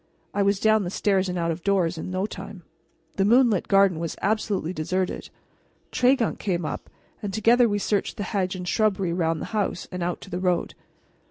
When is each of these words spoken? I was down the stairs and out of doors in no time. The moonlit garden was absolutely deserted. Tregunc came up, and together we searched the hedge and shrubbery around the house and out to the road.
I 0.33 0.41
was 0.41 0.59
down 0.59 0.81
the 0.83 0.89
stairs 0.89 1.29
and 1.29 1.37
out 1.37 1.51
of 1.51 1.63
doors 1.63 1.95
in 1.95 2.09
no 2.09 2.25
time. 2.25 2.63
The 3.17 3.23
moonlit 3.23 3.67
garden 3.67 3.99
was 3.99 4.15
absolutely 4.19 4.73
deserted. 4.73 5.29
Tregunc 5.91 6.39
came 6.39 6.65
up, 6.65 6.89
and 7.21 7.31
together 7.31 7.69
we 7.69 7.77
searched 7.77 8.17
the 8.17 8.23
hedge 8.23 8.55
and 8.55 8.67
shrubbery 8.67 9.11
around 9.11 9.41
the 9.41 9.45
house 9.53 9.87
and 9.91 10.01
out 10.01 10.19
to 10.21 10.31
the 10.31 10.39
road. 10.39 10.73